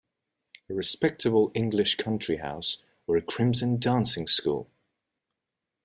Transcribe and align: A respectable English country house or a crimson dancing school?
A 0.67 0.73
respectable 0.73 1.51
English 1.53 1.93
country 1.97 2.37
house 2.37 2.79
or 3.05 3.17
a 3.17 3.21
crimson 3.21 3.77
dancing 3.77 4.27
school? 4.27 4.67